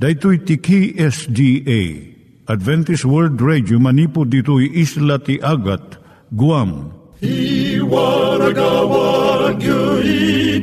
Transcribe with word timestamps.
Daitui 0.00 0.38
tiki 0.48 0.96
SDA 0.96 1.80
Adventist 2.48 3.04
World 3.04 3.36
Radio 3.44 3.76
manipud 3.76 4.32
ditui 4.32 4.72
isla 4.72 5.20
ti 5.20 5.36
Agat 5.44 6.00
Guam. 6.32 6.88
I 7.20 7.76
waragawag 7.84 9.60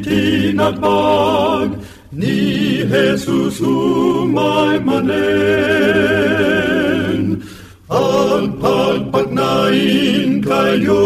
itinatpag 0.02 1.78
ni 2.18 2.82
Jesus 2.90 3.62
umay 3.62 4.82
manen. 4.82 5.06
Ang 7.94 8.58
pagpagnain 8.58 10.42
kayo 10.42 11.06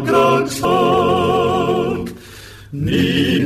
agkansak 0.00 0.48
ni 2.72 3.27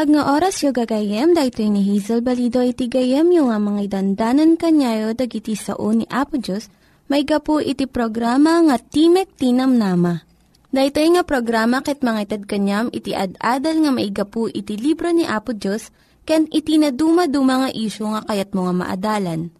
Naimbag 0.00 0.16
nga 0.16 0.32
oras 0.32 0.56
yung 0.64 0.72
gagayem, 0.72 1.36
dahito 1.36 1.60
ni 1.60 1.84
Hazel 1.84 2.24
Balido 2.24 2.64
iti 2.64 2.88
gayem 2.88 3.36
yung 3.36 3.52
nga 3.52 3.60
mga 3.60 4.00
dandanan 4.00 4.56
kanyayo 4.56 5.12
dagiti 5.12 5.52
sao 5.52 5.92
ni 5.92 6.08
Apo 6.08 6.40
Diyos, 6.40 6.72
may 7.12 7.20
gapu 7.20 7.60
iti 7.60 7.84
programa 7.84 8.64
nga 8.64 8.80
Timek 8.80 9.28
Tinam 9.36 9.76
Nama. 9.76 10.24
Dahito 10.72 11.04
nga 11.04 11.20
programa 11.20 11.84
ket 11.84 12.00
mga 12.00 12.32
itad 12.32 12.48
kanyam 12.48 12.88
iti 12.96 13.12
ad-adal 13.12 13.76
nga 13.76 13.92
maigapu 13.92 14.48
iti 14.48 14.80
libro 14.80 15.12
ni 15.12 15.28
Apo 15.28 15.52
Diyos, 15.52 15.92
ken 16.24 16.48
iti 16.48 16.80
na 16.80 16.96
dumaduma 16.96 17.68
nga 17.68 17.70
isyo 17.76 18.08
nga 18.16 18.24
kayat 18.24 18.56
mga 18.56 18.72
maadalan. 18.72 19.52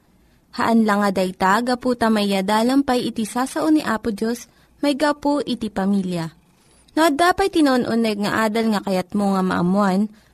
Haan 0.56 0.88
lang 0.88 1.04
nga 1.04 1.10
dayta, 1.12 1.60
gapu 1.60 1.92
tamayadalam 2.00 2.80
pay 2.80 3.12
iti 3.12 3.28
sasao 3.28 3.68
ni 3.68 3.84
Apo 3.84 4.08
Diyos, 4.08 4.48
may 4.80 4.96
gapu 4.96 5.44
iti 5.44 5.68
pamilya. 5.68 6.32
No, 6.96 7.12
dapat 7.12 7.52
tinon-uneg 7.52 8.24
nga 8.24 8.48
adal 8.48 8.72
nga 8.72 8.80
kayat 8.88 9.12
mo 9.12 9.36
nga 9.36 9.44
maamuan, 9.44 10.08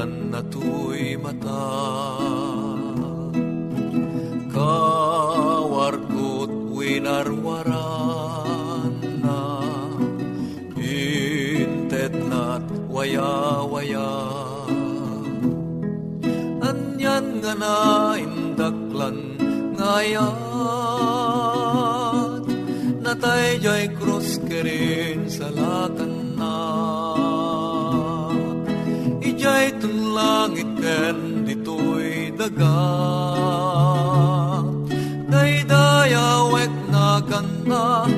linungtan 0.00 0.32
na 0.32 0.40
tuy 0.48 1.16
mata 1.20 1.68
kawarkot 4.48 5.52
winarwaran 6.72 7.76
na 9.20 9.60
intet 10.80 12.14
nat 12.16 12.64
waya-waya. 12.88 14.12
Anyan 16.64 17.44
nga 17.44 17.54
na 17.60 18.16
indaklan 18.16 19.36
ngayat 19.76 20.32
natay 23.04 23.60
jay 23.60 23.88
krus 24.00 24.40
kerin 24.48 25.28
sa 25.28 25.52
ijay 29.60 29.76
tunlangit 29.76 30.70
ken 30.80 31.44
ditoy 31.44 32.32
daga 32.32 32.80
daydayawek 35.28 36.72
na 36.88 37.20
kanta 37.28 38.08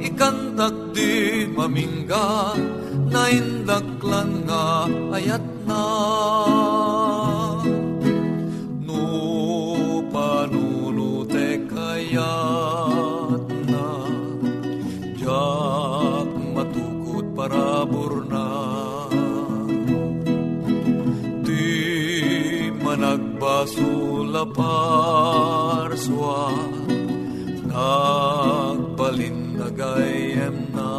ikantak 0.00 0.72
di 0.96 1.44
mamingga 1.52 2.56
na 3.12 3.28
indaklan 3.28 4.48
nga 4.48 4.88
ayat 5.20 5.44
na 5.68 5.84
parswa 24.66 26.50
nagbalin 27.70 29.38
na. 30.74 30.92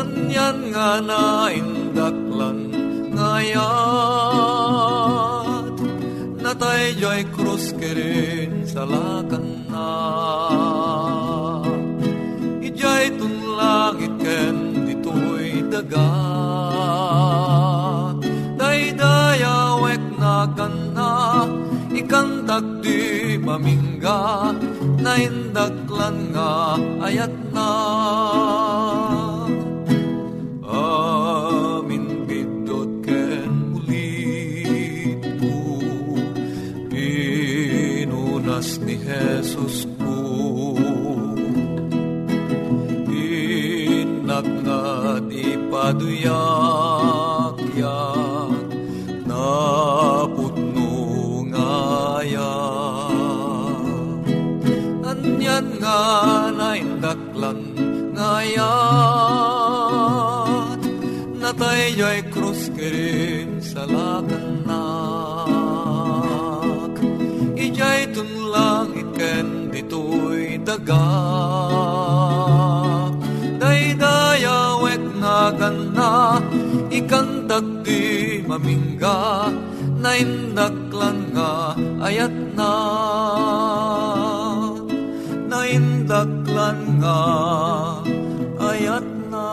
Anyan 0.00 0.58
nga 0.70 0.90
na 1.02 1.50
indaklan 1.50 2.58
ngayat 3.16 4.04
natay 6.42 6.84
joy 7.00 7.20
krus 7.34 7.74
kerin 7.80 8.52
sa 8.72 8.82
lakan 8.86 9.46
na. 9.72 9.90
Ijay 12.62 13.04
tunlangit 13.18 14.14
ken 14.22 14.56
ditoy 14.86 15.48
daga 15.74 16.10
daydayawek 18.60 19.00
na 19.00 19.50
kana 19.50 19.59
ikantak 22.10 22.82
di 22.82 23.38
mamingga 23.38 24.50
na 24.98 25.14
indaklan 25.14 26.34
nga 26.34 26.74
ayat 27.06 27.30
na. 27.54 27.70
Amin 30.66 32.26
bidot 32.26 33.06
ken 33.06 33.78
ulit 33.78 35.22
ko 35.38 35.54
pinunas 36.90 38.82
ni 38.82 38.98
Jesus 38.98 39.86
ko 40.02 40.18
inak 43.06 44.50
nga 44.66 44.82
di 45.30 45.54
paduyak 45.70 47.09
anyan 55.90 56.54
nga 56.54 56.54
naindaklan 56.54 57.58
ngayat 58.14 58.70
natay 61.42 61.82
joy 61.98 62.22
krus 62.30 62.70
kerin 62.78 63.58
sa 63.58 63.82
lakanak 63.90 65.50
ijay 67.58 68.06
tunlang 68.14 68.94
iken 68.94 69.74
ditoy 69.74 70.62
daga 70.62 71.10
daydayawek 73.58 75.02
na 75.18 75.50
ganda 75.58 76.38
ikantak 76.90 77.66
di 77.86 78.40
mamingga. 78.44 79.50
Naindaklan 80.00 81.28
nga 81.36 81.76
ayat 82.00 82.32
na 82.56 82.72
nga 87.00 87.20
ayat 88.60 89.06
na 89.32 89.46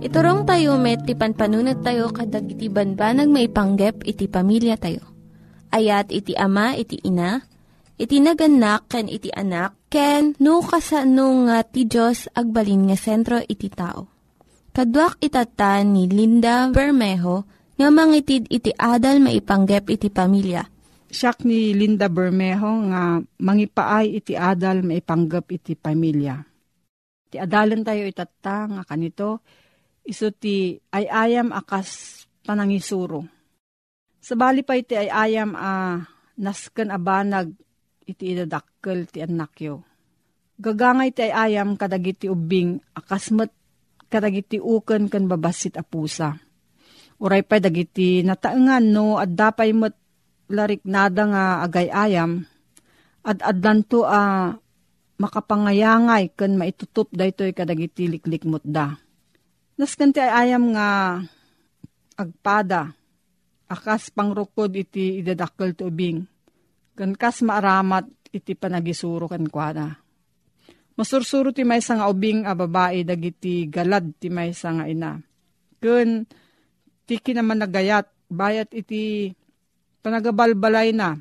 Iturong 0.00 0.44
tayo 0.44 0.76
met, 0.76 1.06
ti 1.06 1.16
panpanunat 1.16 1.80
tayo 1.80 2.12
kadag 2.12 2.44
iti 2.50 2.68
banbanag 2.68 3.30
maipanggep 3.30 4.04
iti 4.04 4.26
pamilya 4.28 4.76
tayo. 4.76 5.06
Ayat 5.70 6.10
iti 6.10 6.34
ama, 6.34 6.74
iti 6.74 6.98
ina, 7.06 7.40
iti 7.94 8.18
naganak, 8.18 8.90
ken 8.90 9.06
iti 9.06 9.30
anak, 9.30 9.78
ken 9.86 10.34
no, 10.42 10.66
kasano 10.66 11.46
nga 11.46 11.62
ti 11.62 11.86
Diyos 11.86 12.26
agbalin 12.34 12.90
nga 12.90 12.98
sentro 12.98 13.38
iti 13.38 13.70
tao. 13.70 14.10
Kaduak 14.74 15.22
itatan 15.22 15.94
ni 15.94 16.10
Linda 16.10 16.66
Bermejo 16.74 17.59
nga 17.80 17.88
mangitid 17.88 18.44
iti 18.52 18.76
adal 18.76 19.24
maipanggep 19.24 19.88
iti 19.88 20.12
pamilya. 20.12 20.68
Siyak 21.08 21.48
ni 21.48 21.72
Linda 21.72 22.12
Bermejo 22.12 22.92
nga 22.92 23.16
mangipaay 23.16 24.20
iti 24.20 24.36
adal 24.36 24.84
maipanggep 24.84 25.48
iti 25.48 25.72
pamilya. 25.80 26.44
Ti 27.32 27.40
adalan 27.40 27.80
tayo 27.80 28.04
itata 28.04 28.68
nga 28.68 28.84
kanito, 28.84 29.40
iso 30.04 30.28
ti 30.28 30.76
ayayam 30.92 31.56
akas 31.56 32.20
panangisuro. 32.44 33.24
Sabali 34.20 34.60
pa 34.60 34.76
iti 34.76 35.00
ayayam 35.00 35.56
a 35.56 35.96
nasken 36.36 36.92
abanag 36.92 37.48
iti 38.04 38.36
idadakkel 38.36 39.08
ti 39.08 39.24
anakyo. 39.24 39.80
Gagangay 40.60 41.16
ti 41.16 41.32
ayayam 41.32 41.80
kadagiti 41.80 42.28
ubing 42.28 42.76
akasmet 42.92 43.48
kadagiti 44.12 44.60
uken 44.60 45.08
ken 45.08 45.24
babasit 45.24 45.80
a 45.80 45.84
pusa. 45.86 46.49
Uray 47.20 47.44
pa 47.44 47.60
dagiti 47.60 48.24
nataengan 48.24 48.80
no 48.80 49.20
at 49.20 49.28
dapay 49.36 49.76
met 49.76 49.92
larik 50.48 50.82
nada 50.88 51.28
nga 51.28 51.44
agay-ayam 51.68 52.48
at 53.20 53.38
adlanto 53.44 54.08
a 54.08 54.56
makapangayangay 55.20 56.32
ken 56.32 56.56
maitutup 56.56 57.12
daytoy 57.12 57.52
kadagiti 57.52 58.08
liklikmot 58.08 58.64
da. 58.64 58.96
Nasken 59.76 60.16
ti 60.16 60.20
ayam 60.24 60.72
nga 60.72 61.20
agpada 62.16 62.96
akas 63.68 64.08
pangrukod 64.10 64.72
iti 64.72 65.20
idadakkel 65.20 65.76
ti 65.76 65.84
ubing. 65.84 66.24
Ken 66.96 67.12
kas 67.16 67.44
maaramat 67.44 68.08
iti 68.32 68.56
panagisuro 68.56 69.28
ken 69.28 69.44
kuana. 69.52 69.92
Masursuro 70.96 71.52
ti 71.52 71.64
maysa 71.64 71.96
nga 72.00 72.08
ubing 72.08 72.48
a 72.48 72.56
babae 72.56 73.04
dagiti 73.04 73.68
galad 73.68 74.16
ti 74.16 74.32
maysa 74.32 74.72
nga 74.72 74.84
ina. 74.88 75.20
Ken 75.80 76.24
ti 77.10 77.18
kinaman 77.18 77.58
nagayat 77.58 78.06
bayat 78.30 78.70
iti 78.70 79.34
panagabalbalay 79.98 80.94
na 80.94 81.18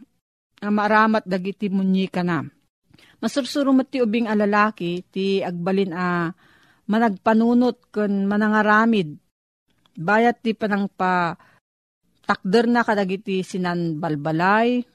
a 0.61 0.69
maaramat 0.69 1.25
dagiti 1.25 1.65
munyika 1.65 2.21
na. 2.21 2.45
Masursuro 3.17 3.73
met 3.73 3.89
ti 3.89 3.97
ubing 3.97 4.29
a 4.29 4.37
lalaki 4.37 5.01
ti 5.09 5.41
agbalin 5.41 5.89
a 5.97 6.29
managpanunot 6.85 7.89
ken 7.89 8.29
manangaramid 8.29 9.17
bayat 9.97 10.37
ti 10.45 10.53
panang 10.53 10.85
pa 10.93 11.33
takder 12.29 12.69
na 12.69 12.85
kadagiti 12.85 13.41
sinan 13.41 13.97
balbalay, 13.97 14.85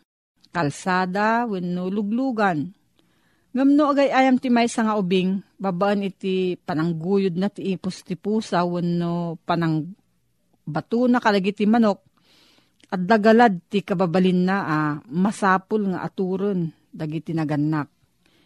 kalsada, 0.54 1.50
wenno 1.50 1.90
luglugan. 1.90 2.70
Ngamno 3.50 3.82
agay 3.90 4.14
ayam 4.14 4.38
ti 4.38 4.46
may 4.54 4.70
nga 4.70 4.94
ubing, 4.94 5.42
babaan 5.58 6.06
iti 6.06 6.54
panangguyod 6.54 7.34
na 7.34 7.50
ti 7.50 7.74
ipos 7.74 8.06
ti 8.06 8.14
pusa, 8.14 8.62
wenno 8.62 9.42
panang 9.42 9.90
bato 10.64 11.06
na 11.06 11.20
kadagiti 11.20 11.68
manok, 11.68 12.00
at 12.92 13.00
dagalad 13.00 13.64
ti 13.66 13.80
kababalin 13.80 14.46
na 14.46 14.56
ah, 14.62 14.94
masapul 15.08 15.90
nga 15.90 16.04
aturon 16.04 16.70
dagiti 16.94 17.34
naganak. 17.34 17.90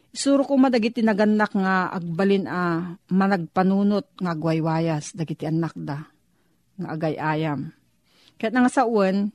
Isuro 0.08 0.40
ko 0.48 0.56
madagiti 0.56 1.04
naganak 1.04 1.52
nga 1.52 1.92
agbalin 1.92 2.48
a 2.48 2.52
ah, 2.56 2.78
managpanunot 3.12 4.16
nga 4.16 4.32
agwaywayas 4.32 5.12
dagiti 5.12 5.44
anak 5.44 5.76
da 5.76 6.00
nga 6.78 6.88
agay 6.94 7.18
ayam. 7.18 7.74
Kaya 8.38 8.54
nga 8.54 8.70
sa 8.70 8.86
uwan, 8.86 9.34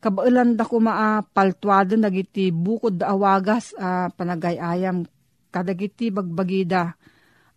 kabailan 0.00 0.56
da 0.56 0.64
ko 0.64 0.80
maa 0.80 1.20
paltuado 1.20 1.94
nagiti 1.94 2.48
bukod 2.50 2.96
da 2.96 3.12
awagas 3.12 3.76
a 3.76 4.08
uh, 4.08 4.16
panagayayam 4.16 5.04
kadagiti 5.52 6.08
bagbagida. 6.08 6.96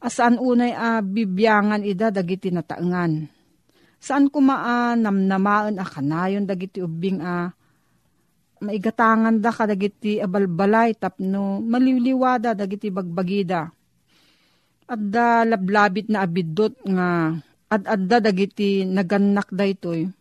Asaan 0.04 0.36
unay 0.36 0.76
a 0.76 1.00
uh, 1.00 1.02
bibyangan 1.02 1.88
ida 1.88 2.12
dagiti 2.12 2.52
nataengan. 2.52 3.33
Saan 4.04 4.28
ko 4.28 4.44
maa 4.44 5.00
namnamaan 5.00 5.80
a 5.80 5.88
kanayon 5.88 6.44
dagiti 6.44 6.84
ubing 6.84 7.24
a 7.24 7.48
uh, 7.48 7.56
maigatangan 8.60 9.40
da 9.40 9.52
kadagiti 9.52 10.20
abalbalay 10.20 10.92
tapno 10.96 11.64
maliliwada 11.64 12.52
dagiti 12.52 12.92
bagbagida. 12.92 13.72
At 14.92 15.00
da 15.00 15.48
lablabit 15.48 16.12
na 16.12 16.28
abidot 16.28 16.76
nga 16.84 17.32
at 17.72 17.84
adda 17.88 18.20
dagiti 18.20 18.84
naganak 18.84 19.48
da 19.56 19.64
itoy 19.64 20.12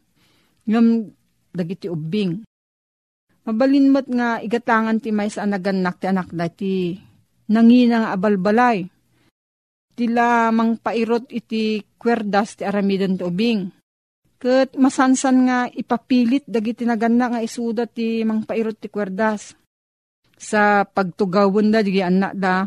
ngam 0.70 1.11
dagiti 1.50 1.90
ubing. 1.90 2.46
Mabalinmat 3.43 4.06
nga 4.06 4.38
igatangan 4.38 5.02
ti 5.02 5.11
may 5.11 5.26
sa 5.26 5.43
naganak 5.43 5.99
ti 5.99 6.06
anak 6.06 6.31
dati 6.31 6.94
nangina 7.50 8.06
nga 8.06 8.11
abalbalay. 8.14 8.87
Tila 9.92 10.48
mang 10.54 10.80
pairot 10.80 11.28
iti 11.28 11.84
kwerdas 12.00 12.60
ti 12.60 12.62
aramidan 12.64 13.20
ubing. 13.20 13.68
Kat 14.40 14.74
masansan 14.74 15.36
nga 15.46 15.58
ipapilit 15.70 16.48
dagiti 16.48 16.82
naganak 16.82 17.38
nga 17.38 17.44
isuda 17.44 17.84
ti 17.86 18.26
mang 18.26 18.42
pairot 18.42 18.80
ti 18.80 18.88
kwerdas. 18.90 19.54
Sa 20.34 20.82
pagtugawon 20.82 21.70
da, 21.70 21.86
digi 21.86 22.02
anak 22.02 22.34
da, 22.34 22.66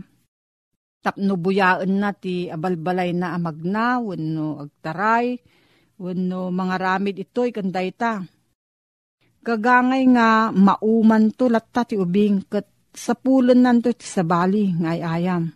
tapno 1.03 1.35
buyaan 1.35 1.99
na 1.99 2.15
ti 2.15 2.47
abalbalay 2.47 3.11
na 3.11 3.35
amagna, 3.35 3.99
wano 3.99 4.63
agtaray, 4.63 5.35
Wano 5.95 6.51
mga 6.51 6.75
ramid 6.75 7.15
ito'y 7.15 7.55
kanday 7.55 7.95
ta. 7.95 8.19
Gagangay 9.45 10.03
nga 10.11 10.51
mauman 10.51 11.31
to 11.31 11.47
latta 11.47 11.87
ti 11.87 11.95
ubing 11.95 12.43
kat 12.51 12.67
sa 12.91 13.15
nanto 13.55 13.95
ti 13.95 14.03
sabali 14.03 14.75
ngay 14.75 14.99
ayam. 14.99 15.55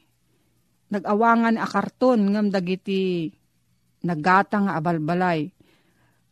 nagawangan 0.91 1.55
a 1.55 1.65
karton 1.65 2.35
ngam 2.35 2.51
dagiti 2.51 3.31
nagata 4.03 4.59
nga 4.61 4.75
abalbalay. 4.77 5.47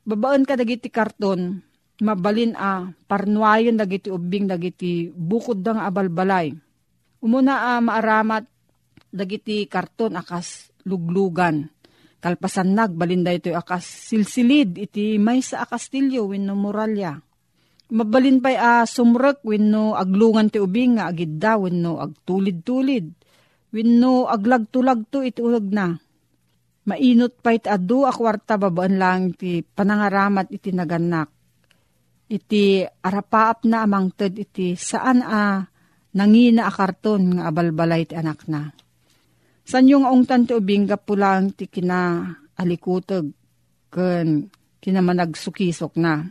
Babaan 0.04 0.44
ka 0.44 0.60
dagiti 0.60 0.92
karton, 0.92 1.63
mabalin 2.04 2.54
a 2.60 2.92
parnuayon 3.08 3.80
dagiti 3.80 4.12
ubing 4.12 4.50
dagiti 4.50 5.08
bukod 5.10 5.63
da 5.63 5.80
nga 5.80 5.88
abalbalay. 5.88 6.51
Umuna 7.24 7.74
a 7.75 7.82
maaramat 7.82 8.46
dagiti 9.10 9.63
karton 9.66 10.20
akas 10.20 10.70
luglugan 10.84 11.68
Kalpasan 12.20 12.75
nag, 12.75 13.00
balinda 13.00 13.32
ito 13.32 13.48
akas 13.56 14.12
silsilid, 14.12 14.75
iti 14.75 15.16
may 15.16 15.39
sa 15.39 15.63
akastilyo, 15.63 16.28
wenno 16.28 16.51
muralya. 16.51 17.16
Mabalin 17.96 18.44
pa'y 18.44 18.60
a 18.60 18.84
sumrek, 18.84 19.39
wenno 19.48 19.96
aglungan 19.96 20.51
ti 20.51 20.60
ubing 20.60 21.00
nga 21.00 21.08
agidda, 21.08 21.56
wenno 21.56 21.96
agtulid-tulid. 22.04 23.18
Wenno 23.69 24.25
aglag-tulagto 24.25 25.21
iti 25.21 25.39
ulag 25.45 25.67
na. 25.69 25.93
Mainot 26.89 27.38
pa 27.43 27.53
iti 27.53 27.69
adu 27.69 28.09
akwarta 28.09 28.57
babaan 28.57 28.97
lang 28.97 29.21
iti 29.38 29.61
panangaramat 29.61 30.49
iti 30.49 30.73
naganak. 30.73 31.29
Iti 32.29 32.81
arapaap 32.81 33.65
na 33.69 33.85
amang 33.85 34.09
ted 34.13 34.38
iti 34.38 34.73
saan 34.73 35.21
a 35.21 35.65
nangina 36.17 36.65
a 36.65 36.71
karton 36.73 37.38
nga 37.38 37.53
abalbalay 37.53 38.09
ti 38.09 38.17
anak 38.17 38.49
na 38.49 38.73
San 39.69 39.85
yung 39.85 40.01
ongtan 40.01 40.49
ti 40.49 40.57
ubing 40.57 40.89
pulang 41.05 41.53
ti 41.53 41.69
kina 41.69 42.25
alikutog 42.57 43.29
ken 43.93 44.49
kinamanagsukisok 44.81 45.93
na. 46.01 46.25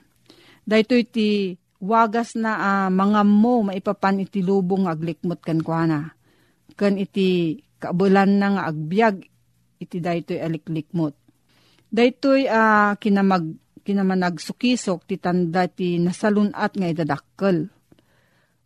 Dahito 0.67 0.99
iti 0.99 1.55
wagas 1.79 2.35
na 2.35 2.59
uh, 2.59 2.89
mga 2.91 3.23
mo 3.23 3.63
maipapan 3.71 4.27
iti 4.27 4.43
lubong 4.43 4.91
aglikmot 4.91 5.39
kan 5.39 5.63
kuana. 5.63 6.18
Ken 6.79 6.95
iti 6.95 7.59
kabulan 7.83 8.39
na 8.39 8.55
nga 8.55 8.63
agbyag 8.71 9.27
iti 9.83 9.99
daytoy 9.99 10.39
aliklikmot. 10.39 11.15
Daytoy 11.91 12.47
uh, 12.47 12.95
kinamag 13.03 13.59
kinamanag 13.83 14.37
sukisok 14.37 15.09
ti 15.09 15.17
tanda 15.17 15.65
ti 15.65 15.97
nasalunat 15.97 16.77
nga 16.77 16.87
idadakkel. 16.93 17.73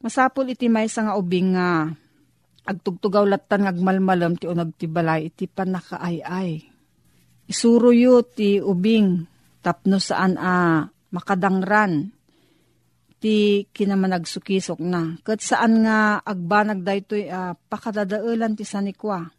Masapol 0.02 0.50
iti 0.50 0.66
may 0.66 0.90
nga 0.90 1.14
ubing 1.14 1.54
nga 1.54 1.94
agtugtugaw 2.66 3.22
latan 3.22 3.70
ngagmalmalam 3.70 4.34
ti 4.34 4.50
unag 4.50 4.74
ti 4.74 4.90
balay 4.90 5.30
iti 5.30 5.46
panakaayay. 5.46 6.66
Isuro 7.46 7.94
ti 8.26 8.58
ubing 8.58 9.22
tapno 9.62 10.02
saan 10.02 10.34
a 10.42 10.82
makadangran 11.14 12.10
ti 13.22 13.70
kinamanagsukisok 13.70 14.82
na. 14.82 15.14
Kat 15.22 15.38
saan 15.38 15.86
nga 15.86 16.18
agbanag 16.18 16.82
daytoy 16.82 17.30
uh, 17.30 17.54
pakadadaulan 17.70 18.58
ti 18.58 18.66
sanikwa. 18.66 19.30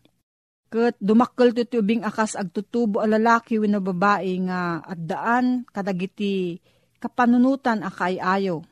Kat 0.71 0.95
dumakkel 1.03 1.51
ti 1.51 1.75
ubing 1.75 2.07
akas 2.07 2.39
agtutubo 2.39 3.03
a 3.03 3.05
lalaki 3.05 3.59
wino 3.59 3.83
babae 3.83 4.39
nga 4.47 4.79
addaan 4.87 5.67
kadagiti 5.67 6.55
kapanunutan 7.03 7.83
akay 7.83 8.23
ayo. 8.23 8.63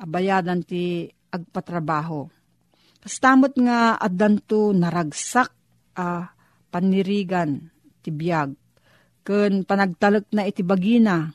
Abayadan 0.00 0.64
ti 0.64 1.04
agpatrabaho. 1.28 2.32
Kastamot 3.04 3.52
nga 3.60 4.00
addanto 4.00 4.72
naragsak 4.72 5.52
a 6.00 6.00
uh, 6.00 6.24
panirigan 6.72 7.68
ti 8.00 8.08
biyag. 8.08 8.56
Kun 9.20 9.68
panagtalek 9.68 10.32
na 10.32 10.48
iti 10.48 10.64
bagina 10.64 11.28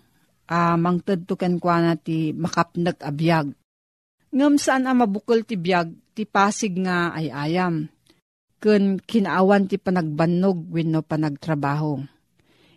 uh, 0.49 0.77
mangted 0.77 1.25
to 1.25 1.33
ken 1.37 1.57
ti 2.01 2.33
makapnag 2.33 2.97
abiyag. 3.01 3.53
Ngam 4.35 4.59
saan 4.59 4.89
a 4.89 4.93
mabukol 4.93 5.47
ti 5.47 5.55
biyag 5.55 5.95
ti 6.11 6.27
pasig 6.27 6.75
nga 6.81 7.15
ay 7.15 7.31
ayam. 7.31 7.87
Kun 8.59 8.99
kinaawan 8.99 9.69
ti 9.69 9.79
panagbannog 9.79 10.71
wenno 10.73 11.05
panagtrabaho. 11.05 12.01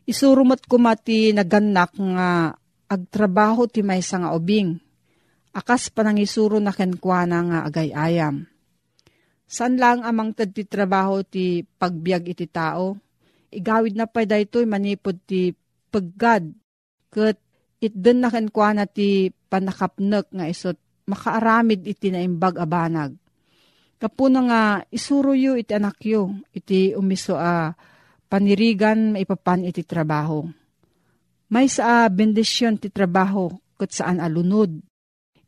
Isurumot 0.08 0.64
ko 0.64 0.76
mati 0.80 1.34
naganak 1.34 1.92
nga 1.98 2.54
agtrabaho 2.88 3.68
ti 3.68 3.84
maysa 3.84 4.22
nga 4.22 4.32
ubing. 4.32 4.78
Akas 5.52 5.90
panangisuro 5.90 6.62
na 6.62 6.70
kenkwana 6.70 7.38
nga 7.44 7.58
agay 7.66 7.90
ayam. 7.92 8.46
San 9.48 9.80
lang 9.80 10.04
amang 10.04 10.36
tad 10.36 10.52
ti 10.52 10.68
trabaho 10.68 11.24
ti 11.24 11.64
pagbiag 11.64 12.36
iti 12.36 12.44
tao? 12.44 13.00
Igawid 13.48 13.96
na 13.96 14.04
pa 14.04 14.28
daytoy 14.28 14.68
manipod 14.68 15.16
ti 15.24 15.56
paggad. 15.88 16.52
Kat 17.08 17.40
itden 17.78 18.22
na 18.22 18.28
kenkwa 18.30 18.74
na 18.74 18.84
ti 18.86 19.30
panakapnek 19.50 20.30
nga 20.34 20.46
isot 20.50 20.78
makaaramid 21.08 21.86
iti 21.88 22.12
naimbag 22.12 22.60
abanag. 22.60 23.16
Kapuna 23.98 24.40
nga 24.46 24.62
isuro 24.94 25.34
iti 25.34 25.74
anak 25.74 25.98
yu, 26.06 26.30
iti 26.54 26.94
umiso 26.94 27.34
a 27.34 27.74
panirigan 28.30 29.16
maipapan 29.16 29.66
iti 29.66 29.82
trabaho. 29.82 30.46
May 31.48 31.66
sa 31.66 32.06
bendisyon 32.06 32.78
ti 32.78 32.92
trabaho 32.92 33.48
kat 33.74 33.90
saan 33.90 34.20
alunod. 34.20 34.70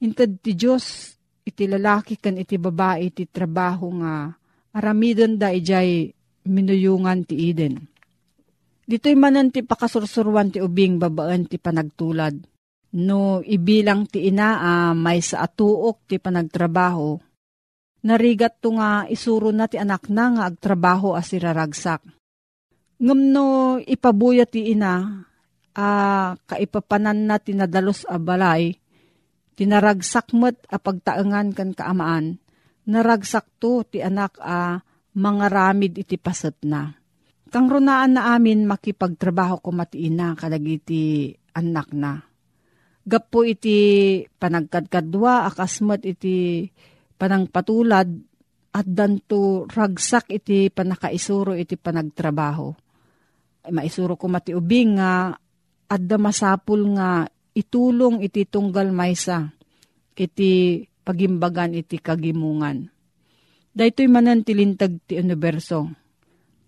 Intad 0.00 0.40
ti 0.40 0.56
Diyos 0.56 1.14
iti 1.44 1.68
lalaki 1.68 2.16
kan 2.16 2.40
iti 2.40 2.56
babae 2.56 3.12
iti 3.12 3.28
trabaho 3.28 3.92
nga 4.00 4.32
aramidon 4.72 5.36
da 5.36 5.52
ijay 5.52 6.08
minuyungan 6.48 7.28
ti 7.28 7.52
Eden. 7.52 7.76
Dito'y 8.90 9.14
manan 9.14 9.54
ti 9.54 9.62
pakasursurwan 9.62 10.50
ti 10.50 10.58
ubing 10.58 10.98
babaan 10.98 11.46
ti 11.46 11.62
panagtulad. 11.62 12.34
No 12.98 13.38
ibilang 13.38 14.10
ti 14.10 14.26
ina 14.26 14.58
uh, 14.58 14.92
may 14.98 15.22
sa 15.22 15.46
atuok 15.46 16.10
ti 16.10 16.18
panagtrabaho. 16.18 17.14
Narigat 18.02 18.58
to 18.58 18.74
nga 18.74 19.06
isuro 19.06 19.54
na 19.54 19.70
ti 19.70 19.78
anak 19.78 20.10
na 20.10 20.34
nga 20.34 20.42
agtrabaho 20.50 21.14
as 21.14 21.30
iraragsak. 21.30 22.02
Ngam 22.98 23.30
no 23.30 23.78
ipabuya 23.78 24.42
ti 24.42 24.74
ina, 24.74 25.22
uh, 25.78 26.34
kaipapanan 26.50 27.30
na 27.30 27.38
tinadalos 27.38 28.02
a 28.10 28.18
balay, 28.18 28.74
tinaragsak 29.54 30.34
met 30.34 30.58
a 30.66 30.82
pagtaengan 30.82 31.54
kan 31.54 31.70
kaamaan, 31.78 32.42
naragsak 32.90 33.46
to 33.62 33.86
ti 33.86 34.02
anak 34.02 34.34
a 34.42 34.82
uh, 34.82 34.82
mga 35.14 35.46
ramid 35.46 35.94
iti 35.94 36.18
paset 36.18 36.58
na 36.66 36.99
Kang 37.50 37.66
runaan 37.66 38.14
na 38.14 38.38
amin 38.38 38.62
makipagtrabaho 38.62 39.58
ko 39.58 39.74
matiina 39.74 40.38
kadagiti 40.38 41.34
anak 41.58 41.90
na. 41.90 42.22
Gapo 43.02 43.42
iti 43.42 44.22
panagkadkadwa 44.22 45.50
akasmat 45.50 46.06
iti 46.06 46.70
panangpatulad 47.18 48.08
at 48.70 48.86
danto 48.86 49.66
ragsak 49.66 50.30
iti 50.30 50.70
panakaisuro 50.70 51.58
iti 51.58 51.74
panagtrabaho. 51.74 52.70
Maisuro 53.74 54.14
ko 54.14 54.30
mati 54.30 54.54
ubing 54.54 55.02
nga 55.02 55.34
adda 55.90 56.16
masapul 56.22 56.94
nga 56.94 57.26
itulong 57.50 58.22
iti 58.22 58.46
tunggal 58.46 58.94
maysa 58.94 59.50
iti 60.14 60.86
pagimbagan 61.02 61.74
iti 61.74 61.98
kagimungan. 61.98 62.86
Daytoy 63.74 64.06
manan 64.06 64.46
tilintag 64.46 65.02
ti 65.02 65.18
universo 65.18 65.99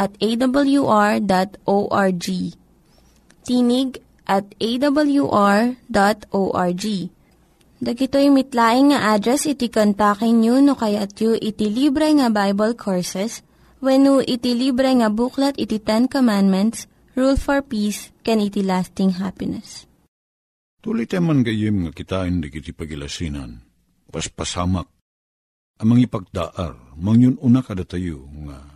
at 0.00 0.16
awr.org. 0.16 1.26
Tinig 3.44 3.90
at 4.24 4.46
awr.org. 4.56 5.74
Dagitoy 7.80 8.28
mitlaing 8.28 8.92
nga 8.92 9.16
address 9.16 9.48
iti 9.48 9.72
kontakin 9.72 10.44
nyo 10.44 10.60
no 10.60 10.76
kayat 10.76 11.16
yu 11.16 11.32
iti 11.32 11.72
libre 11.72 12.12
nga 12.12 12.28
Bible 12.28 12.76
Courses 12.76 13.40
when 13.80 14.04
no 14.04 14.20
iti 14.20 14.52
libre 14.52 14.92
nga 15.00 15.08
buklat 15.08 15.56
iti 15.56 15.80
Ten 15.80 16.04
Commandments, 16.04 16.84
Rule 17.16 17.40
for 17.40 17.64
Peace, 17.64 18.12
can 18.20 18.36
iti 18.44 18.60
lasting 18.60 19.16
happiness. 19.16 19.88
Tuloy 20.84 21.08
man 21.24 21.40
gayim 21.44 21.88
nga 21.88 21.92
kitain 21.92 22.44
di 22.44 22.52
kiti 22.52 22.72
pagilasinan, 22.76 23.64
paspasamak, 24.12 24.88
amang 25.80 26.00
ipagdaar, 26.04 26.96
mangyun 27.00 27.40
una 27.40 27.64
kada 27.64 27.84
tayo 27.88 28.28
nga 28.44 28.69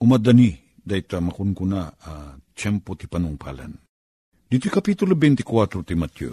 umadani 0.00 0.58
dayta 0.84 1.20
makunkuna 1.20 1.80
a 2.00 2.10
uh, 2.10 2.32
tiyempo 2.54 2.94
ti 2.94 3.06
panungpalan. 3.10 3.72
Dito 4.46 4.70
kapitulo 4.70 5.18
24 5.18 5.82
ti 5.82 5.94
Matthew, 5.98 6.32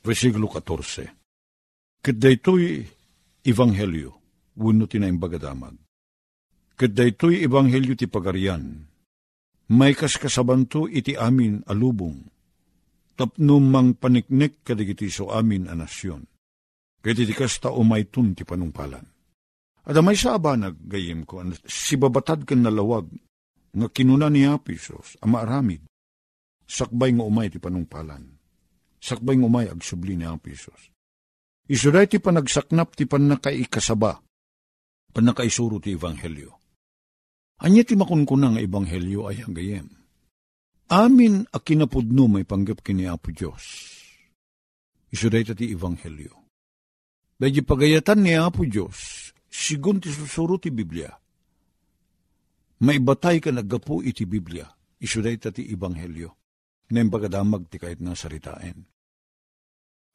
versikulo 0.00 0.48
14. 0.48 2.00
Kat 2.00 2.16
daytoy 2.16 2.80
ebanghelyo, 3.44 4.10
wano 4.56 4.88
ti 4.88 4.96
na 4.96 5.12
imbagadamag. 5.12 5.76
Kat 6.78 6.90
daytoy 6.94 7.44
ebanghelyo 7.44 7.92
ti 7.98 8.08
pagarian, 8.08 8.88
may 9.68 9.92
kaskasabanto 9.92 10.88
iti 10.88 11.12
amin 11.12 11.60
alubong, 11.68 12.16
tapno 13.12 13.60
mang 13.60 13.92
paniknek 14.00 14.64
kadigiti 14.64 15.12
so 15.12 15.28
amin 15.28 15.68
a 15.68 15.76
nasyon. 15.76 16.24
Kaya 17.04 17.14
ti 17.14 17.34
kasta 17.36 17.68
umaytun 17.68 18.32
ti 18.32 18.48
panungpalan 18.48 19.17
Adamay 19.88 20.20
sa 20.20 20.36
abanag, 20.36 20.76
gayim 20.84 21.24
ko, 21.24 21.40
si 21.64 21.96
babatad 21.96 22.44
kan 22.44 22.60
nalawag, 22.60 23.08
nga 23.72 23.88
kinuna 23.88 24.28
ni 24.28 24.44
Apisos, 24.44 25.16
ama 25.24 25.40
aramid, 25.40 25.80
sakbay 26.68 27.16
nga 27.16 27.24
umay 27.24 27.48
ti 27.48 27.56
panungpalan. 27.56 28.36
Sakbay 29.00 29.40
nga 29.40 29.48
umay 29.48 29.66
agsubli 29.72 30.12
ni 30.12 30.28
Apisos. 30.28 30.92
Isuday 31.68 32.08
ti 32.08 32.20
panagsaknap 32.20 32.96
ti 32.96 33.04
panakaikasaba, 33.04 34.20
panakaisuro 35.12 35.80
ti 35.80 35.96
Ebanghelyo. 35.96 36.52
Anya 37.60 37.84
ti 37.84 37.92
makunkuna 37.92 38.56
nga 38.56 38.60
Ebanghelyo 38.64 39.28
ay 39.28 39.44
hanggayem. 39.44 39.88
amin 40.88 41.44
a 41.52 41.60
kinapudno 41.60 42.24
may 42.24 42.48
panggap 42.48 42.80
kini 42.80 43.04
Apo 43.04 43.28
Diyos. 43.28 43.64
Iso 45.12 45.28
day 45.28 45.44
ti 45.44 45.68
Ebanghelyo. 45.72 46.32
Dahil 47.36 47.62
pagayatan 47.62 48.24
ni 48.24 48.32
Apo 48.32 48.64
Diyos, 48.64 49.27
sigun 49.48 49.98
ti 49.98 50.12
susuro 50.12 50.60
ti 50.60 50.70
Biblia, 50.70 51.12
maibatay 52.84 53.42
ka 53.42 53.50
naggapu 53.50 54.04
iti 54.04 54.28
Biblia, 54.28 54.68
iso 55.00 55.18
day 55.24 55.40
ti 55.40 55.66
Ebanghelyo, 55.72 56.30
na 56.92 57.04
pagkadamag 57.04 57.68
ti 57.68 57.76
kahit 57.76 58.00
nga 58.00 58.16
saritain. 58.16 58.86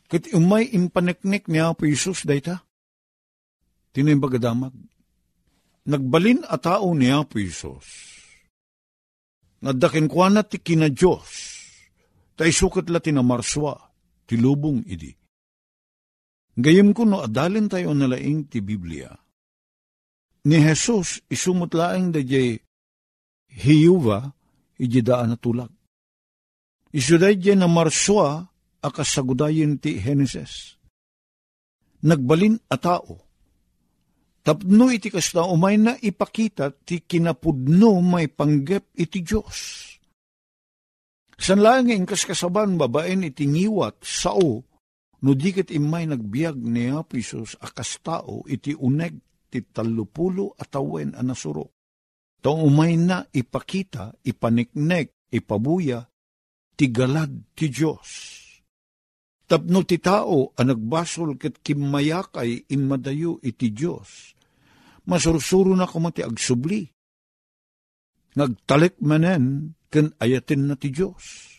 Kat 0.09 0.29
umay 0.33 0.69
impaneknek 0.73 1.49
ni 1.49 1.57
Apo 1.57 1.89
Isus 1.89 2.25
dayta, 2.25 2.61
tinay 3.93 4.17
pagkadamag, 4.17 4.73
nagbalin 5.89 6.45
a 6.45 6.57
tao 6.61 6.93
ni 6.93 7.09
Apo 7.09 7.41
Isus, 7.41 8.13
Nadakin 9.63 10.11
kwa 10.11 10.27
na 10.27 10.43
ti 10.43 10.59
kina 10.59 10.91
Diyos, 10.91 11.23
ta 12.35 12.43
isukat 12.43 12.91
la 12.91 12.99
tinamarswa, 12.99 13.79
ti 14.27 14.35
lubong 14.35 14.83
idi. 14.83 15.15
Gayem 16.59 16.91
ko 16.91 17.07
no 17.07 17.23
adalin 17.23 17.71
tayo 17.71 17.95
nalaing 17.95 18.51
ti 18.51 18.59
Biblia. 18.59 19.22
Ni 20.43 20.59
Jesus 20.59 21.23
isumot 21.31 21.71
laeng 21.71 22.12
da 22.12 22.19
jay 22.19 22.59
hiyuva 23.47 24.31
iji 24.79 25.00
daan 25.00 25.31
na 25.31 25.38
tulag. 25.39 25.71
Isuday 26.91 27.39
jay 27.39 27.55
na 27.55 27.71
marswa 27.71 28.43
akasagudayin 28.83 29.79
ti 29.79 29.97
Genesis. 30.03 30.75
Nagbalin 32.03 32.59
a 32.67 32.75
tao, 32.75 33.23
Tapno 34.43 34.91
iti 34.91 35.07
kasna 35.07 35.47
umay 35.47 35.79
na 35.79 35.95
ipakita 35.95 36.75
ti 36.83 37.00
kinapudno 37.00 38.03
may 38.03 38.27
panggep 38.27 38.91
iti 39.00 39.23
Diyos. 39.23 39.88
San 41.39 41.63
lang 41.63 41.88
ang 41.88 42.03
kaskasaban 42.03 42.75
babaen 42.75 43.23
iti 43.23 43.47
ngiwat 43.47 44.03
sao 44.03 44.59
no 45.23 45.31
dikit 45.31 45.71
imay 45.71 46.12
nagbiag 46.12 46.59
ni 46.59 46.91
Apisos 46.91 47.55
akas 47.63 48.03
tao 48.03 48.43
iti 48.51 48.75
uneg 48.75 49.15
ti 49.53 49.62
talupulo 49.69 50.57
atawen 50.57 51.13
anasuro. 51.13 51.77
Tong 52.41 52.65
umay 52.65 52.98
na 52.98 53.22
ipakita, 53.29 54.17
ipaniknek, 54.25 55.29
ipabuya, 55.29 56.01
ti 56.74 56.89
galad 56.89 57.53
ti 57.53 57.69
Diyos. 57.69 58.10
Tapno 59.45 59.86
ti 59.86 60.01
tao 60.01 60.57
ang 60.57 60.74
nagbasol 60.74 61.38
ket 61.38 61.62
kimayakay 61.62 62.74
imadayo 62.74 63.38
iti 63.45 63.69
Diyos 63.69 64.33
masursuro 65.07 65.75
na 65.75 65.88
kumati 65.88 66.24
agsubli. 66.24 66.88
Nagtalik 68.33 68.98
manen, 69.03 69.77
ken 69.91 70.10
ayatin 70.17 70.65
na 70.65 70.75
ti 70.79 70.89
Diyos. 70.89 71.53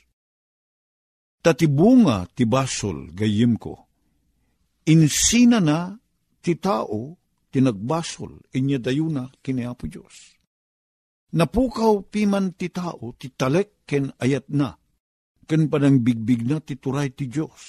Tatibunga 1.44 2.26
ti 2.32 2.48
basol 2.48 3.12
gayim 3.12 3.60
ko. 3.60 3.74
Insina 4.90 5.60
na 5.60 5.92
ti 6.40 6.56
tao, 6.56 7.14
tinagbasol, 7.54 8.50
inya 8.58 8.82
dayuna 8.82 9.30
kiniapo 9.38 9.86
Diyos. 9.86 10.34
Napukaw 11.38 12.10
piman 12.10 12.58
ti 12.58 12.74
tao, 12.74 13.14
ti 13.14 13.30
talek 13.30 13.86
ken 13.86 14.10
ayat 14.18 14.50
na, 14.50 14.74
ken 15.46 15.70
panang 15.70 16.02
bigbig 16.02 16.42
na 16.42 16.58
ti 16.58 16.74
turay 16.82 17.14
ti 17.14 17.30
Diyos. 17.30 17.62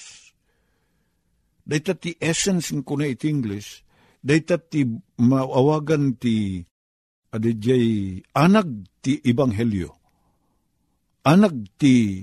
Dahita 1.65 1.93
ti 1.93 2.17
essence 2.17 2.73
ko 2.81 2.93
na 2.97 3.09
iti 3.09 3.29
English, 3.29 3.85
daytat 4.25 4.73
ti 4.73 4.85
maawagan 5.21 6.17
ti 6.17 6.61
adijay 7.33 8.21
anag 8.33 8.89
ti 9.01 9.21
ibanghelyo. 9.21 9.93
Anag 11.25 11.77
ti 11.77 12.21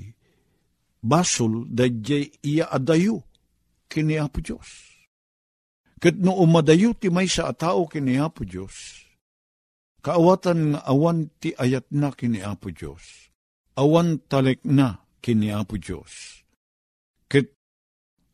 basol 1.02 1.66
dayjay 1.66 2.30
iya 2.46 2.70
adayo 2.70 3.26
kini 3.90 4.18
Apo 4.18 4.38
Diyos. 4.38 4.91
Kat 6.02 6.18
no 6.18 6.34
umadayo 6.42 6.98
ti 6.98 7.14
may 7.14 7.30
sa 7.30 7.54
atao 7.54 7.86
kini 7.86 8.18
Apo 8.18 8.42
Diyos, 8.42 9.06
kaawatan 10.02 10.74
nga 10.74 10.80
awan 10.82 11.30
ti 11.38 11.54
ayat 11.54 11.94
na 11.94 12.10
kini 12.10 12.42
Apo 12.42 12.74
Diyos, 12.74 13.30
awan 13.78 14.18
talek 14.26 14.66
na 14.66 14.98
kini 15.22 15.54
Apo 15.54 15.78
Diyos. 15.78 16.42
Kat 17.30 17.46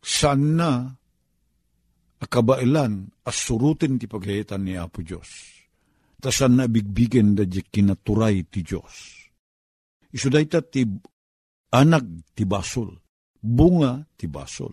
saan 0.01 0.57
na 0.57 0.97
akabailan 2.25 3.13
asurutin 3.29 4.01
ti 4.01 4.09
pagayatan 4.09 4.65
ni 4.65 4.73
Apo 4.81 5.05
Diyos. 5.05 5.29
Tasan 6.25 6.57
na 6.57 6.73
bigbigen 6.73 7.37
da 7.37 7.45
di 7.45 7.61
kinaturay 7.61 8.49
ti 8.49 8.65
Diyos. 8.65 9.29
Isuday 10.09 10.49
ta 10.49 10.65
ti 10.65 10.89
anag 11.77 12.33
ti 12.33 12.49
basol, 12.49 12.97
bunga 13.37 14.09
ti 14.17 14.25
basol. 14.25 14.73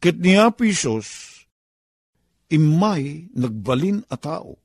Ket 0.00 0.18
ni 0.18 0.40
Apo 0.40 0.64
Isos, 0.64 1.44
imay 2.52 3.32
nagbalin 3.32 4.04
a 4.12 4.16
tao, 4.20 4.60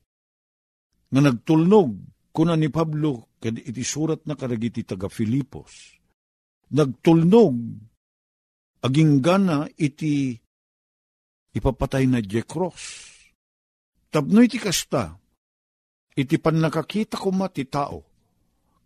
nga 1.08 1.20
nagtulnog 1.24 1.96
kuna 2.30 2.54
ni 2.54 2.68
Pablo 2.68 3.32
kad 3.40 3.56
iti 3.56 3.80
surat 3.80 4.28
na 4.28 4.36
karagiti 4.36 4.84
taga 4.84 5.08
Filipos. 5.08 5.96
Nagtulnog 6.68 7.56
aging 8.84 9.24
gana 9.24 9.64
iti 9.80 10.36
ipapatay 11.56 12.04
na 12.04 12.20
je 12.20 12.44
cross. 12.44 13.08
Tapno 14.12 14.44
iti 14.44 14.60
kasta, 14.60 15.16
iti 16.16 16.36
pan 16.36 16.60
nakakita 16.60 17.16
ko 17.16 17.32
ti 17.48 17.64
tao, 17.68 18.04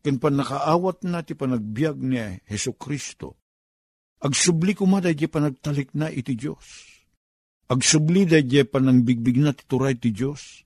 ken 0.02 0.18
pan 0.18 0.38
nakaawat 0.38 1.06
na 1.06 1.22
ti 1.22 1.34
panagbiag 1.34 1.96
ni 1.98 2.18
Heso 2.46 2.74
Kristo, 2.74 3.38
agsubli 4.22 4.74
ko 4.74 4.86
da 4.98 5.14
di 5.14 5.26
panagtalik 5.26 5.94
na 5.94 6.10
iti 6.10 6.34
Diyos. 6.34 6.91
Agsubli 7.72 8.28
da 8.28 8.44
di 8.44 8.60
panangbigbig 8.60 9.40
na 9.40 9.56
ti 9.56 9.64
turay 9.64 9.96
ti 9.96 10.12
Diyos. 10.12 10.60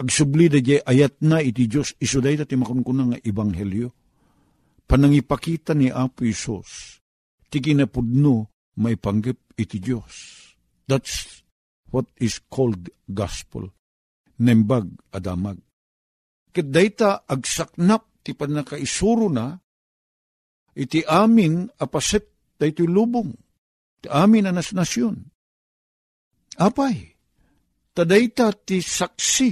Agsubli 0.00 0.48
da 0.48 0.58
di 0.64 0.80
ayat 0.80 1.20
na 1.20 1.44
iti 1.44 1.68
Diyos, 1.68 1.92
isuday 2.00 2.40
da 2.40 2.48
ti 2.48 2.56
makunkuna 2.56 3.12
nga 3.12 3.18
ibanghelyo. 3.20 3.92
Panangipakita 4.88 5.76
ni 5.76 5.92
Apo 5.92 6.24
Isos, 6.24 7.00
ti 7.52 7.60
kinapudno 7.60 8.48
may 8.80 8.96
panggip 8.96 9.56
iti 9.56 9.80
Diyos 9.80 10.44
That's 10.84 11.40
what 11.88 12.08
is 12.20 12.40
called 12.52 12.92
gospel. 13.08 13.72
Nembag 14.40 14.90
adamag. 15.14 15.62
Ket 16.52 16.68
dayta 16.68 17.24
agsaknap 17.24 18.20
ti 18.20 18.36
panakaisuro 18.36 19.30
na 19.30 19.54
iti 20.76 21.02
amin 21.06 21.70
apaset 21.80 22.56
daytoy 22.58 22.88
lubong. 22.90 23.32
Ti 24.04 24.12
amin 24.12 24.50
anas 24.50 24.74
nasyon. 24.76 25.33
Apay, 26.60 26.96
tadayta 27.90 28.54
ti 28.54 28.78
saksi, 28.78 29.50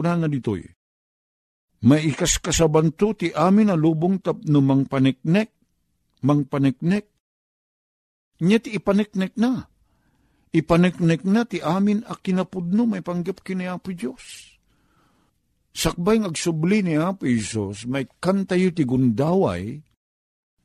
una 0.00 0.18
na 0.18 0.26
ditoy. 0.26 0.62
Maikas 1.84 2.40
kasabanto 2.40 3.12
ti 3.12 3.28
amin 3.30 3.70
a 3.70 3.76
lubong 3.76 4.18
tapno 4.24 4.58
mang 4.64 4.88
paneknek, 4.88 5.52
mang 6.24 6.48
paneknek. 6.48 7.04
Nya 8.40 8.58
ti 8.58 8.74
ipaneknek 8.74 9.36
na 9.38 9.62
Ipaneknek 10.54 11.26
na 11.26 11.42
ti 11.42 11.58
amin 11.58 12.06
a 12.06 12.14
kinapudno 12.14 12.86
may 12.86 13.02
panggap 13.02 13.42
kini 13.42 13.66
Diyos. 13.66 14.54
Sakbay 15.74 16.22
ng 16.22 16.30
agsubli 16.30 16.86
ni 16.86 16.94
Apo 16.94 17.26
Isos, 17.26 17.82
may 17.90 18.06
kantayo 18.22 18.70
ti 18.70 18.86
gundaway, 18.86 19.82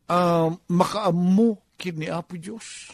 uh, 0.05 0.53
makaammo 0.69 1.73
kini 1.73 2.05
Apo 2.05 2.37
Diyos. 2.37 2.93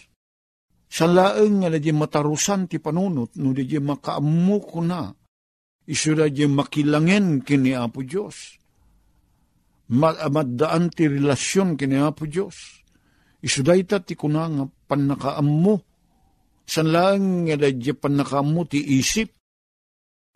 Sa 0.96 1.12
laeng 1.12 1.68
nga 1.68 1.76
di 1.76 1.92
matarusan 1.92 2.72
ti 2.72 2.80
panunot, 2.80 3.36
no 3.36 3.52
di 3.52 3.68
makaammo 3.68 4.58
ko 4.64 4.80
na, 4.80 5.12
iso 5.92 6.16
na 6.16 6.32
di 6.32 6.48
makilangen 6.48 7.44
kini 7.44 7.76
Apo 7.76 8.00
Diyos. 8.00 8.56
Maddaan 9.92 10.88
ti 10.96 11.12
relasyon 11.12 11.76
kini 11.76 12.00
Apo 12.00 12.24
Diyos. 12.24 12.80
Iso 13.44 13.60
da 13.60 13.76
ti 13.76 14.16
kunanga 14.16 14.64
panakaammo 14.88 15.76
San 16.66 16.90
lang 16.90 17.46
nga 17.46 17.62
da 17.62 17.70
pan 17.94 18.18
nakamu 18.18 18.66
ti 18.66 18.82
isip. 18.82 19.30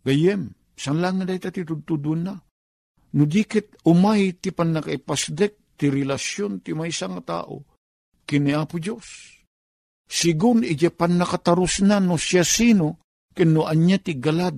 Gayem, 0.06 0.54
san 0.78 1.02
lang 1.02 1.18
nga 1.18 1.26
da 1.26 1.50
ti 1.50 1.66
tududun 1.66 2.22
na. 2.22 2.38
Nudikit 3.18 3.82
umay 3.90 4.38
ti 4.38 4.54
pan 4.54 4.70
nakaipasdek 4.78 5.74
ti 5.74 5.90
relasyon 5.90 6.62
ti 6.62 6.78
may 6.78 6.94
isang 6.94 7.18
tao. 7.26 7.66
Kini 8.30 8.54
Apo 8.54 8.78
Diyos. 8.78 9.39
Sigun 10.10 10.66
ije 10.66 10.90
pan 10.90 11.22
nakatarus 11.22 11.86
na 11.86 12.02
no 12.02 12.18
siya 12.18 12.42
sino 12.42 12.98
kinuan 13.38 13.86
niya 13.86 14.02
ti 14.02 14.18
galad 14.18 14.58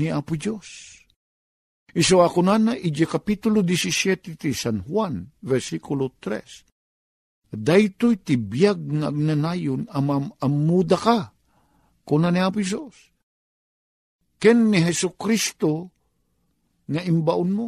ni 0.00 0.08
Apo 0.08 0.34
Diyos. 0.40 0.96
Iso 1.92 2.24
ako 2.24 2.40
na 2.40 2.56
na 2.56 2.72
ije 2.72 3.04
kapitulo 3.04 3.60
17 3.60 4.40
ti 4.40 4.50
San 4.56 4.80
Juan, 4.88 5.28
versikulo 5.44 6.16
3 6.16 6.64
Daytoy 7.48 8.20
ti 8.20 8.36
biyag 8.36 8.80
nga 9.00 9.08
agnanayon 9.08 9.88
amam 9.88 10.28
amuda 10.36 11.00
ka, 11.00 11.32
kuna 12.04 12.28
ni 12.28 12.40
Apo 12.40 12.60
Isos. 12.60 13.12
Ken 14.36 14.68
ni 14.68 14.84
Heso 14.84 15.16
Kristo 15.16 15.92
nga 16.88 17.00
imbaon 17.04 17.50
mo. 17.52 17.66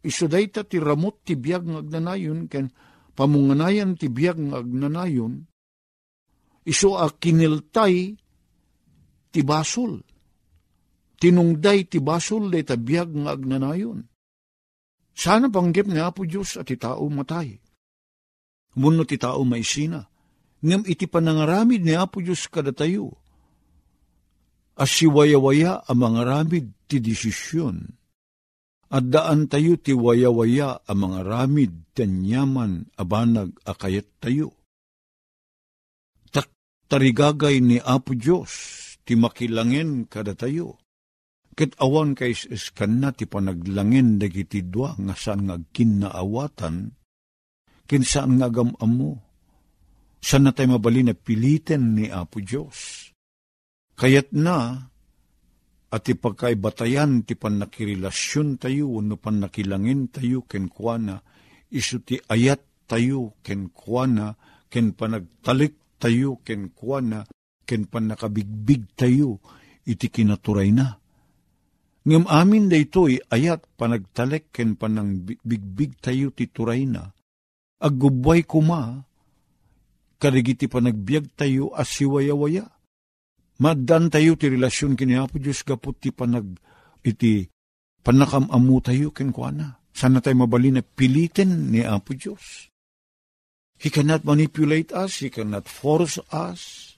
iso 0.00 0.24
dayta 0.28 0.64
ti 0.64 0.80
ramot 0.80 1.20
ti 1.24 1.36
biyag 1.36 1.68
ng 1.68 1.76
agnanayon, 1.76 2.48
ken 2.48 2.72
pamunganayan 3.12 4.00
ti 4.00 4.08
biyag 4.08 4.40
ng 4.40 4.52
agnanayon, 4.56 5.44
iso 6.66 6.96
a 7.00 7.08
kiniltay 7.08 8.16
ti 9.30 9.40
basol. 9.46 10.00
Tinungday 11.20 11.84
ti 11.84 12.00
basol 12.00 12.48
day 12.48 12.64
ta 12.64 12.80
biyag 12.80 13.12
ng 13.12 13.28
agnanayon. 13.28 14.00
Sana 15.12 15.52
panggip 15.52 15.84
nga 15.92 16.08
po 16.14 16.24
Diyos 16.24 16.56
at 16.56 16.68
ti 16.68 16.80
tao 16.80 17.04
matay. 17.12 17.60
Muno 18.80 19.04
ti 19.04 19.20
tao 19.20 19.44
may 19.44 19.66
sina. 19.66 20.00
Ngam 20.60 20.84
iti 20.84 21.08
panangaramid 21.08 21.80
ni 21.80 21.96
Apo 21.96 22.20
Diyos 22.20 22.44
kada 22.52 22.72
tayo. 22.72 23.16
As 24.76 24.92
siwaya-waya 24.92 25.84
ang 25.88 25.98
mga 26.00 26.20
ramid 26.24 26.72
ti 26.88 27.00
desisyon 27.00 28.00
at 28.90 29.06
daan 29.06 29.46
tayo 29.46 29.78
ti 29.78 29.94
waya-waya 29.94 30.82
ang 30.84 30.98
mga 30.98 31.20
ramid 31.22 31.72
tanyaman 31.94 32.90
abanag 32.98 33.54
akayat 33.62 34.08
tayo. 34.18 34.59
Tarigagay 36.90 37.62
ni 37.62 37.78
Apo 37.78 38.18
Diyos, 38.18 38.50
ti 39.06 39.14
makilangin 39.14 40.10
kada 40.10 40.34
tayo. 40.34 40.82
Ket 41.54 41.78
awan 41.78 42.18
kay 42.18 42.34
iskan 42.34 42.98
na 42.98 43.14
ti 43.14 43.30
panaglangin 43.30 44.18
dagiti 44.18 44.66
dua 44.66 44.98
nga 44.98 45.14
saan 45.14 45.46
nga 45.46 45.54
kinaawatan, 45.70 46.90
kinsaan 47.86 48.42
nga 48.42 48.50
gamam 48.50 48.90
mo. 48.90 49.12
Saan 50.18 50.50
na 50.50 50.52
tayo 50.52 50.74
mabali 50.74 51.06
na 51.06 51.14
pilitin 51.14 51.94
ni 51.94 52.10
Apo 52.10 52.42
Diyos. 52.42 53.06
Kayat 53.94 54.34
na, 54.34 54.90
at 55.90 56.04
ipagkaibatayan 56.10 57.22
ti 57.22 57.38
panakirelasyon 57.38 58.58
tayo, 58.58 58.98
no 58.98 59.14
panakilangin 59.14 60.10
tayo 60.10 60.42
ken 60.42 60.66
kuana, 60.66 61.22
iso 61.70 62.02
ti 62.02 62.18
ayat 62.18 62.86
tayo 62.90 63.38
ken 63.46 63.70
kuana, 63.70 64.34
ken 64.66 64.94
panagtalik 64.94 65.79
tayo 66.00 66.40
ken 66.40 66.72
kuana, 66.72 67.28
ken 67.68 67.84
panakabigbig 67.84 68.96
tayo, 68.96 69.44
iti 69.84 70.08
kinaturay 70.08 70.72
na. 70.72 70.96
Ngam 72.08 72.24
amin 72.32 72.72
da 72.72 72.80
ito'y 72.80 73.20
ayat 73.28 73.68
panagtalek 73.76 74.48
ken 74.56 74.80
panang 74.80 75.20
bigbig 75.20 76.00
tayo 76.00 76.32
ti 76.32 76.48
turay 76.48 76.88
na, 76.88 77.12
aggubway 77.76 78.40
kuma, 78.48 79.04
karigiti 80.16 80.64
panagbiag 80.64 81.36
tayo 81.36 81.76
asiwaya-waya 81.76 82.80
Maddan 83.60 84.08
tayo 84.08 84.40
ti 84.40 84.48
relasyon 84.48 84.96
kini 84.96 85.20
Apo 85.20 85.36
Diyos 85.36 85.60
kaput 85.68 85.92
ti 86.00 86.08
panag 86.08 86.48
iti 87.04 87.44
panakamamu 88.00 88.80
tayo 88.80 89.12
kenkwana. 89.12 89.84
Sana 89.92 90.24
tayo 90.24 90.40
mabali 90.40 90.72
na 90.72 90.80
pilitin 90.80 91.68
ni 91.68 91.84
Apo 91.84 92.16
Diyos. 92.16 92.69
He 93.80 93.88
cannot 93.88 94.28
manipulate 94.28 94.92
us. 94.92 95.24
He 95.24 95.32
cannot 95.32 95.64
force 95.64 96.20
us. 96.28 96.92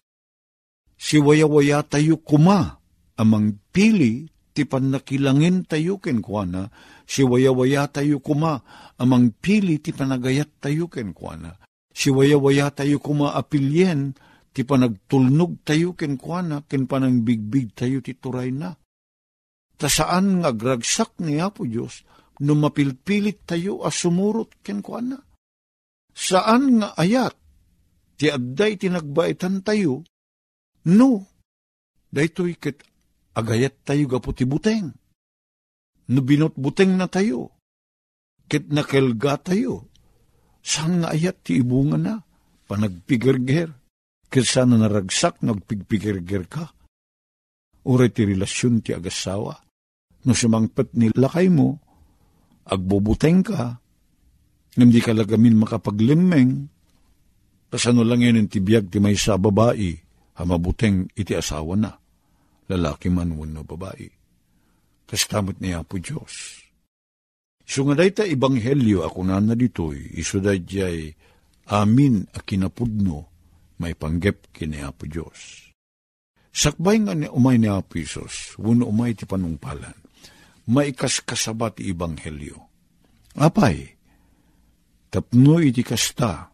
Si 0.98 1.22
waya-waya 1.22 1.86
tayo 1.86 2.18
kuma 2.18 2.82
amang 3.14 3.62
pili 3.70 4.26
ti 4.50 4.66
panakilangin 4.66 5.62
tayo 5.62 6.02
kenkwana. 6.02 6.74
Si 7.06 7.22
waya-waya 7.22 7.86
tayo 7.86 8.18
kuma 8.18 8.66
amang 8.98 9.30
pili 9.30 9.78
ti 9.78 9.94
panagayat 9.94 10.58
tayo 10.58 10.90
kenkwana. 10.90 11.62
Si 11.94 12.10
waya-waya 12.10 12.74
tayo 12.74 12.98
kuma 12.98 13.38
apilyen 13.38 14.18
ti 14.50 14.66
panagtulnog 14.66 15.62
tayo 15.64 15.94
ken 15.94 16.18
kuana, 16.18 16.66
ken 16.66 16.90
panang 16.90 17.22
bigbig 17.22 17.72
tayo 17.78 18.02
ti 18.02 18.18
turay 18.18 18.50
na. 18.50 18.74
Ta 19.78 19.88
saan 19.88 20.42
nga 20.44 20.50
gragsak 20.50 21.18
ni 21.24 21.38
Apo 21.38 21.64
Diyos, 21.64 22.04
no 22.42 22.58
mapilpilit 22.58 23.46
tayo 23.48 23.86
as 23.86 23.96
sumurot 24.02 24.60
ken 24.66 24.84
kuana. 24.84 25.18
Saan 26.12 26.80
nga 26.80 26.92
ayat, 26.96 27.34
ti 28.20 28.28
adday 28.28 28.76
tinagbaitan 28.76 29.64
tayo, 29.64 30.04
no, 30.88 31.26
daytoy 32.12 32.56
ket 32.60 32.84
agayat 33.32 33.82
tayo 33.82 34.04
gapo 34.06 34.36
ti 34.36 34.44
buteng. 34.44 34.92
No 36.12 36.20
binot 36.20 36.52
buteng 36.54 37.00
na 37.00 37.08
tayo, 37.08 37.56
ket 38.46 38.68
nakelga 38.68 39.40
tayo, 39.40 39.88
saan 40.60 41.02
nga 41.02 41.16
ayat 41.16 41.40
ti 41.42 41.58
ibunga 41.64 41.96
na, 41.96 42.14
panagpigerger, 42.68 43.82
Kesa 44.32 44.64
na 44.64 44.80
naragsak 44.80 45.44
nagpigpigirgir 45.44 46.48
ka. 46.48 46.72
Ure 47.84 48.08
ti 48.08 48.24
relasyon 48.24 48.80
ti 48.80 48.96
agasawa. 48.96 49.60
No 50.24 50.32
sumangpet 50.32 50.96
ni 50.96 51.12
lakay 51.12 51.52
mo, 51.52 51.76
agbubuteng 52.64 53.44
ka, 53.44 53.81
hindi 54.76 55.00
ka 55.04 55.12
lagamin 55.12 55.60
makapaglimeng, 55.60 56.68
kasano 57.68 58.04
lang 58.04 58.24
yan 58.24 58.48
ti 58.48 58.60
biyag 58.60 58.88
ti 58.88 58.98
may 59.00 59.16
sa 59.16 59.36
babae, 59.36 59.92
hamabuteng 60.40 61.12
iti 61.16 61.36
asawa 61.36 61.76
na, 61.76 61.92
lalaki 62.68 63.12
man 63.12 63.36
wano 63.36 63.64
babae. 63.64 64.08
Kastamot 65.04 65.60
niya 65.60 65.84
po 65.84 66.00
Diyos. 66.00 66.64
So 67.68 67.84
nga 67.88 68.00
ta 68.08 68.24
ibanghelyo 68.24 69.04
ako 69.04 69.28
na 69.28 69.38
na 69.38 69.52
ditoy, 69.52 70.16
iso 70.16 70.40
da 70.40 70.56
amin 71.72 72.26
a 72.34 72.40
kinapudno, 72.42 73.32
may 73.78 73.94
panggep 73.98 74.50
kini 74.54 74.82
Apo 74.82 75.06
Diyos. 75.06 75.70
Sakbay 76.52 77.00
nga 77.02 77.16
ni 77.16 77.26
umay 77.26 77.56
ni 77.56 77.66
Apo 77.66 77.96
Isos, 77.96 78.54
wano 78.60 78.86
umay 78.86 79.16
ti 79.16 79.24
panungpalan, 79.24 79.96
maikas 80.68 81.24
kasabat 81.24 81.80
Ibanghelyo. 81.80 82.60
Apay, 83.40 83.96
tapno 85.12 85.60
iti 85.60 85.84
kasta, 85.84 86.48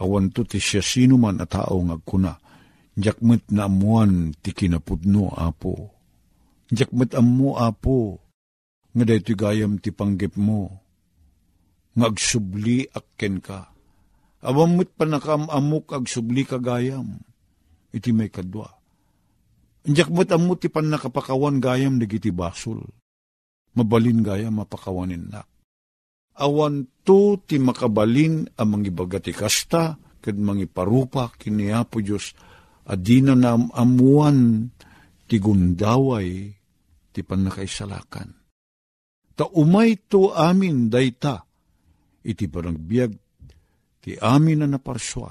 awan 0.00 0.32
to 0.32 0.48
ti 0.48 0.56
siya 0.56 0.80
sino 0.80 1.20
man 1.20 1.44
a 1.44 1.46
tao 1.46 1.84
ngagkuna, 1.84 2.32
jakmet 2.96 3.52
na 3.52 3.68
amuan 3.68 4.32
ti 4.40 4.56
kinapudno, 4.56 5.36
Apo. 5.36 5.92
Jakmet 6.72 7.12
amu, 7.12 7.60
Apo, 7.60 8.24
nga 8.96 9.04
dahito 9.04 9.36
gayam 9.36 9.76
ti 9.76 9.92
panggep 9.92 10.40
mo, 10.40 10.72
ngagsubli 11.92 12.88
akken 12.88 13.44
ka 13.44 13.74
Awamot 14.44 14.92
pa 14.92 15.08
nakamamok 15.08 15.96
ag 15.96 16.04
subli 16.04 16.44
kagayam. 16.44 17.16
Iti 17.96 18.12
may 18.12 18.28
kadwa. 18.28 18.68
Anjak 19.88 20.12
mo't 20.12 20.28
amot 20.28 20.60
ti 20.60 20.68
pan 20.68 20.92
nakapakawan 20.92 21.64
gayam 21.64 21.96
nagiti 21.96 22.28
basol. 22.28 22.84
Mabalin 23.72 24.20
gayam 24.20 24.60
mapakawanin 24.60 25.32
na. 25.32 25.40
Awan 26.34 27.04
to 27.06 27.38
ti 27.46 27.62
makabalin 27.62 28.48
ang 28.58 28.68
mangibagati 28.74 29.30
kasta, 29.30 29.94
kad 30.18 30.34
mangiparupa 30.34 31.30
kiniapo 31.36 32.02
Diyos, 32.02 32.34
adina 32.90 33.38
na 33.38 33.54
amuan 33.54 34.66
ti 35.28 35.36
gundaway 35.38 36.50
ti 37.14 37.20
panakaisalakan. 37.22 38.28
Ta 39.34 39.46
umay 39.54 40.10
to 40.10 40.34
amin 40.34 40.90
dayta, 40.90 41.44
iti 42.24 42.50
parang 42.50 42.82
ti 44.02 44.18
amin 44.18 44.64
na 44.64 44.66
naparswa, 44.66 45.30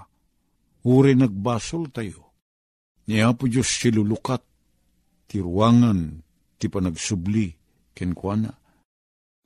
uri 0.87 1.13
nagbasol 1.19 1.91
tayo. 1.91 2.23
Ni 3.03 3.19
Apo 3.19 3.51
Diyos 3.51 3.67
silulukat, 3.67 4.39
ti 5.27 5.43
ruangan, 5.43 6.23
ti 6.55 6.71
panagsubli, 6.71 7.51
kenkwana. 7.91 8.62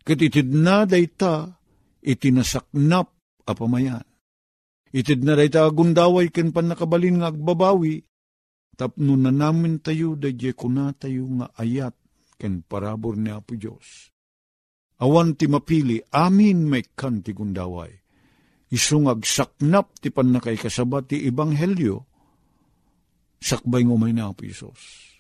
Katitid 0.08 0.56
na 0.56 0.88
dayta, 0.88 1.60
itinasaknap 2.00 3.12
apamayan. 3.44 4.08
Itid 4.96 5.28
na 5.28 5.36
dayta 5.36 5.68
agundaway 5.68 6.32
ken 6.32 6.56
pan 6.56 6.72
nakabalin 6.72 7.20
nga 7.20 7.36
agbabawi, 7.36 8.08
tapno 8.80 9.20
na 9.20 9.36
namin 9.36 9.84
tayo 9.84 10.16
dadye 10.16 10.56
kuna 10.56 10.96
tayo 10.96 11.28
nga 11.44 11.52
ayat 11.60 11.92
ken 12.40 12.64
parabor 12.64 13.20
ni 13.20 13.36
Apo 13.36 13.60
Diyos. 13.60 14.16
Awan 15.04 15.36
ti 15.36 15.52
mapili, 15.52 16.00
amin 16.16 16.64
may 16.64 16.88
kan 16.96 17.20
ti 17.20 17.36
gundaway 17.36 17.92
isungag 18.68 19.24
saknap 19.24 19.96
ti 20.00 20.12
panakay 20.12 20.60
kasabat 20.60 21.12
ti 21.12 21.24
Ibanghelyo, 21.28 22.04
sakbay 23.40 23.88
ngumay 23.88 24.12
na 24.12 24.32
ang 24.32 24.40
Isos. 24.44 25.16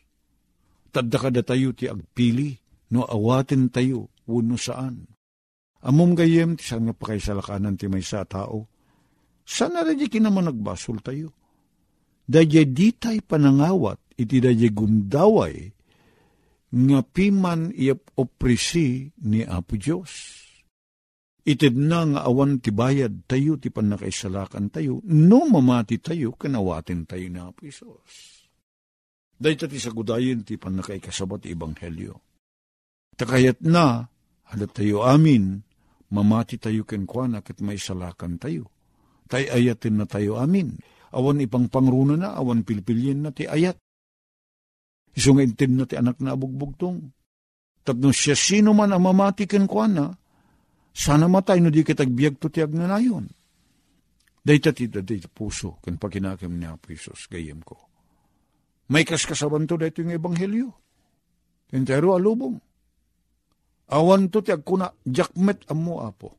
Tadda 0.91 1.17
kada 1.19 1.41
tayo 1.43 1.71
ti 1.76 1.88
agpili, 1.88 2.58
no 2.91 3.08
awatin 3.08 3.71
tayo, 3.71 4.12
uno 4.30 4.56
saan. 4.60 5.08
Amom 5.88 6.13
gayem 6.18 6.58
ti 6.60 6.68
saan 6.68 6.90
nga 6.90 6.96
pakaisalakanan 6.96 7.80
ti 7.80 7.88
may 7.88 8.04
sa 8.04 8.28
tao. 8.28 8.68
Sana 9.48 9.84
radya 9.84 10.12
kinaman 10.12 10.52
nagbasol 10.52 11.00
tayo. 11.00 11.32
Dadya 12.28 12.68
di 12.68 12.92
tay 12.92 13.24
panangawat, 13.24 14.20
iti 14.20 14.44
dadya 14.44 14.68
gumdaway, 14.76 15.72
nga 16.68 17.00
piman 17.00 17.72
iap 17.72 18.20
oprisi 18.20 19.08
ni 19.24 19.48
Apo 19.48 19.80
Diyos 19.80 20.44
Itid 21.48 21.80
na 21.80 22.04
nga 22.04 22.28
awan 22.28 22.60
ti 22.60 22.76
bayad 22.76 23.24
tayo 23.24 23.56
ti 23.56 23.72
panakaisalakan 23.72 24.68
tayo, 24.68 25.00
no 25.08 25.48
mamati 25.48 25.96
tayo, 26.04 26.36
kanawatin 26.36 27.08
tayo 27.08 27.24
na 27.32 27.48
Apisos. 27.48 28.44
Dahil 29.32 29.56
ti 29.56 29.80
sagudayin 29.80 30.44
ti 30.44 30.60
panakaikasabat 30.60 31.48
ti 31.48 31.56
Ebanghelyo. 31.56 32.20
Takayat 33.16 33.63
na, 33.63 34.12
halat 34.54 34.72
tayo 34.72 35.04
amin, 35.04 35.62
mamati 36.12 36.60
tayo 36.60 36.84
kenkwana 36.88 37.44
ket 37.44 37.60
may 37.60 37.80
salakan 37.80 38.40
tayo. 38.40 38.72
Tay 39.28 39.52
ayatin 39.52 40.00
na 40.00 40.06
tayo 40.08 40.40
amin. 40.40 40.80
Awan 41.12 41.44
ipang 41.44 41.68
pangruna 41.68 42.16
na, 42.16 42.36
awan 42.36 42.64
pilpilyin 42.64 43.28
na 43.28 43.32
ti 43.32 43.48
ayat. 43.48 43.76
Isungaintin 45.16 45.76
na 45.76 45.84
ti 45.88 45.96
anak 46.00 46.20
na 46.24 46.36
abugbugtong. 46.36 47.00
Tapno 47.84 48.12
siya 48.12 48.36
sino 48.36 48.76
man 48.76 48.92
ang 48.92 49.04
mamati 49.04 49.48
kenkwana, 49.48 50.12
sana 50.92 51.32
matay 51.32 51.64
no 51.64 51.72
di 51.72 51.88
kitagbiag 51.88 52.36
to 52.36 52.52
ti 52.52 52.60
agnanayon. 52.60 53.24
Dayta 54.44 54.72
ti 54.72 54.88
daday 54.88 55.24
puso, 55.28 55.80
kan 55.84 56.00
pagkinakim 56.00 56.56
ni 56.56 56.68
Apo 56.68 56.96
Isos, 56.96 57.28
gayem 57.28 57.60
ko. 57.64 57.76
May 58.88 59.04
kaskasaban 59.04 59.68
to 59.68 59.76
dito 59.76 60.00
yung 60.00 60.16
ebanghelyo. 60.16 60.72
Entero 61.76 62.16
alubong. 62.16 62.56
Awan 63.88 64.28
to 64.28 64.43
ti 64.43 64.52
agkuna, 64.52 64.91
jakmet 65.08 65.63
amo 65.71 66.04
apo. 66.04 66.30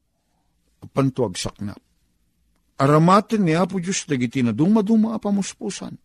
Pantuag 0.92 1.34
saknap. 1.34 1.80
Aramaten 2.78 3.42
ni 3.42 3.58
Apo 3.58 3.82
Diyos 3.82 4.06
dagiti 4.06 4.38
na 4.38 4.54
duma-duma 4.54 5.18
apamuspusan. 5.18 5.98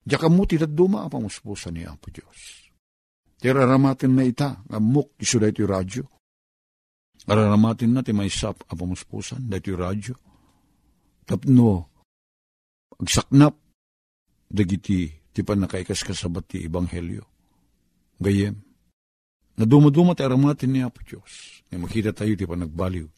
Diyak 0.00 0.24
mo 0.32 0.48
ti 0.48 0.56
duma 0.56 1.04
apamuspusan 1.04 1.76
ni 1.76 1.84
Apo 1.84 2.08
Diyos. 2.08 2.66
Tira 3.36 3.68
aramaten 3.68 4.16
na 4.16 4.24
ita, 4.24 4.64
amok 4.72 5.20
iso 5.20 5.36
dito 5.36 5.60
yung 5.60 5.72
radyo. 5.76 6.04
Araramatin 7.28 7.92
na 7.92 8.00
ti 8.00 8.16
may 8.16 8.32
sap 8.32 8.64
apamuspusan, 8.64 9.44
dito 9.44 9.76
yung 9.76 9.82
radyo. 9.84 10.14
Tapno, 11.28 11.70
agsaknap, 12.96 13.54
dagiti 14.48 15.12
ti 15.36 15.40
panakaikas 15.44 16.00
kasabat 16.00 16.48
ti 16.48 16.64
Ebanghelyo. 16.64 17.24
Gayem, 18.16 18.56
na 19.56 19.64
dumaduma 19.64 20.12
ti 20.12 20.22
aramatin 20.22 20.70
ni 20.72 20.80
Apo 20.84 21.00
Diyos, 21.00 21.64
na 21.72 21.80
makita 21.80 22.12
tayo 22.12 22.36
ti 22.36 22.44
panagbaliw. 22.44 23.08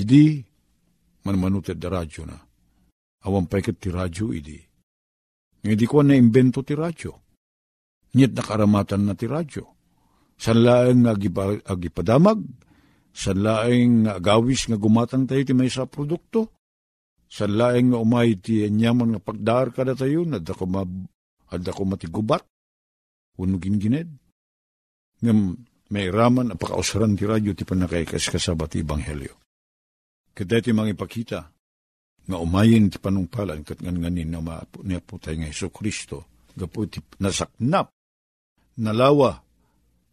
Idi, 0.00 0.40
manmanuted 1.28 1.76
da 1.76 1.92
radyo 1.92 2.24
na. 2.24 2.36
Awan 3.28 3.46
pa 3.46 3.60
ti 3.60 3.88
radyo, 3.92 4.32
idi. 4.32 4.56
Hindi 5.62 5.84
ko 5.86 6.02
na 6.02 6.16
imbento 6.16 6.64
ti 6.64 6.74
radyo. 6.74 7.12
Nyet 8.16 8.32
nakaramatan 8.34 9.06
na 9.06 9.14
ti 9.14 9.28
radyo. 9.28 9.64
San 10.40 10.64
laeng 10.64 11.06
agipadamag, 11.62 12.40
san 13.14 13.38
laeng 13.44 14.10
agawis 14.10 14.66
nga 14.66 14.80
gumatang 14.80 15.28
tayo 15.28 15.44
ti 15.44 15.54
may 15.54 15.70
sa 15.70 15.86
produkto, 15.86 16.50
sa 17.30 17.46
laeng 17.46 17.94
nga 17.94 18.02
umay 18.02 18.40
ti 18.42 18.64
anyaman 18.66 19.14
nga 19.14 19.20
pagdar 19.22 19.70
kada 19.70 19.94
tayo, 19.94 20.26
ma, 20.26 20.82
adda 21.52 21.70
ko 21.70 21.82
matigubat, 21.86 22.42
unugin 23.38 23.78
gined. 23.78 24.21
Ngam 25.22 25.38
may 25.92 26.10
raman, 26.10 26.52
apakausaran 26.56 27.14
ti 27.14 27.24
radyo 27.24 27.54
ti 27.54 27.62
panakaikas 27.62 28.26
kasabat 28.32 28.74
ti 28.74 28.82
Ebanghelyo. 28.82 29.34
Kada 30.32 30.58
ti 30.58 30.72
mga 30.72 30.96
ipakita, 30.96 31.40
nga 32.26 32.36
umayin 32.40 32.88
ti 32.88 32.96
panungpalan, 32.96 33.62
kat 33.62 33.84
ngan 33.84 34.02
nganin 34.02 34.32
na 34.32 34.40
maapo 34.40 34.80
niya 34.82 35.04
po 35.04 35.20
tayo 35.20 35.38
nga 35.38 35.52
Iso 35.52 35.68
Kristo, 35.68 36.48
gapo 36.56 36.88
ti 36.88 36.98
nasaknap, 37.20 37.92
nalawa, 38.80 39.36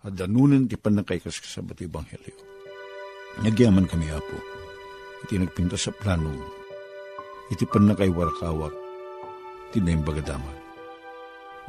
at 0.03 0.13
danunan 0.15 0.67
ti 0.67 0.75
panakaikas 0.75 1.39
kasabat 1.41 1.79
ti 1.79 1.87
Ebanghelyo. 1.87 2.35
Nagyaman 3.39 3.87
kami 3.87 4.11
apo, 4.11 4.37
iti 5.23 5.39
nagpinta 5.39 5.79
sa 5.79 5.95
planong 5.95 6.59
iti 7.49 7.65
pan 7.65 7.89
na 7.89 7.97
kay 7.97 8.13
warakawak, 8.13 8.73
tinayang 9.73 10.05
bagadaman. 10.05 10.57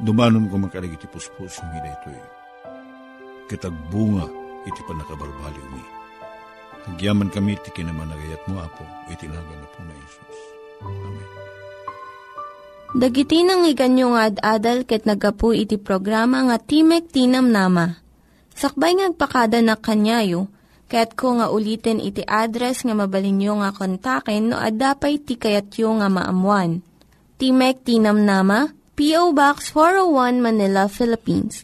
Dumanon 0.01 0.49
ko 0.49 0.57
makalig 0.61 0.93
iti 0.97 1.09
puspos 1.09 1.61
ng 1.61 1.73
ito 1.81 2.09
eh. 2.13 2.40
Kitagbunga 3.49 4.25
iti 4.67 4.81
pan 4.85 4.99
nakabarbaliw 5.01 5.67
mi. 5.73 5.83
Nagyaman 6.89 7.29
kami 7.29 7.57
iti 7.57 7.69
kinamanagayat 7.73 8.45
mo, 8.49 8.57
Apo, 8.61 8.83
iti 9.13 9.29
nagan 9.29 9.59
na 9.61 9.67
po 9.69 9.79
na 9.85 9.93
Isus. 10.01 10.39
Amen. 10.81 11.29
Dagiti 12.91 13.47
nang 13.47 13.63
iganyo 13.63 14.17
nga 14.17 14.27
ad-adal 14.27 14.83
ket 14.83 15.07
nagapu 15.07 15.55
iti 15.55 15.79
programa 15.79 16.43
nga 16.43 16.57
Timek 16.59 17.07
Tinam 17.07 17.47
Nama. 17.47 17.95
Sakbay 18.51 18.99
ngagpakada 18.99 19.63
na 19.63 19.79
kanyayo, 19.79 20.51
Kaya't 20.91 21.15
ko 21.15 21.39
nga 21.39 21.47
ulitin 21.47 22.03
iti 22.03 22.19
address 22.27 22.83
nga 22.83 22.91
mabalinyo 22.91 23.63
nga 23.63 23.71
kontaken 23.71 24.51
no 24.51 24.59
ad-dapay 24.59 25.23
tikayatyo 25.23 26.03
nga 26.03 26.11
maamuan. 26.11 26.83
Timek 27.39 27.87
Tinam 27.87 28.27
Nama, 28.27 28.67
P.O. 28.99 29.31
Box 29.31 29.71
401 29.71 30.43
Manila, 30.43 30.91
Philippines. 30.91 31.63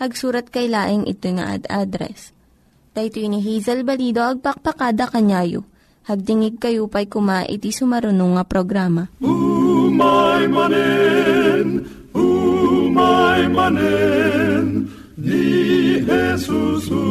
Hagsurat 0.00 0.48
kay 0.48 0.72
laing 0.72 1.04
ito 1.04 1.28
nga 1.36 1.52
ad-address. 1.60 2.32
Dahito 2.96 3.20
ni 3.20 3.44
Hazel 3.44 3.84
Balido, 3.84 4.24
agpakpakada 4.24 5.12
kanyayo. 5.12 5.68
Hagdingig 6.08 6.56
kayo 6.56 6.88
pa'y 6.88 7.04
kuma 7.04 7.44
iti 7.44 7.68
sumarunong 7.68 8.40
nga 8.40 8.44
programa. 8.48 9.12
Umay 9.20 10.48
manen, 10.48 11.84
umay 12.16 13.44
manen, 13.52 14.88
ni 15.20 16.00
Jesus 16.00 16.88
umay. 16.88 17.09